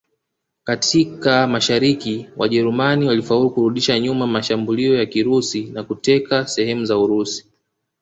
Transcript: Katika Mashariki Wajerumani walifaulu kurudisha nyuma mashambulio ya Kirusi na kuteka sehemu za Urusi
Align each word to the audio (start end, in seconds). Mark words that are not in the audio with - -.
Katika 0.63 1.47
Mashariki 1.47 2.29
Wajerumani 2.37 3.07
walifaulu 3.07 3.49
kurudisha 3.49 3.99
nyuma 3.99 4.27
mashambulio 4.27 4.95
ya 4.95 5.05
Kirusi 5.05 5.63
na 5.65 5.83
kuteka 5.83 6.47
sehemu 6.47 6.85
za 6.85 6.97
Urusi 6.97 7.45